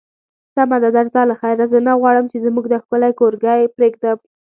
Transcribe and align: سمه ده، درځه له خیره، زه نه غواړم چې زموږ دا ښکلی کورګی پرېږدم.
سمه 0.55 0.77
ده، 0.83 0.89
درځه 0.97 1.21
له 1.29 1.35
خیره، 1.41 1.65
زه 1.71 1.79
نه 1.87 1.93
غواړم 2.01 2.25
چې 2.31 2.37
زموږ 2.45 2.65
دا 2.69 2.77
ښکلی 2.83 3.11
کورګی 3.19 3.61
پرېږدم. 3.75 4.17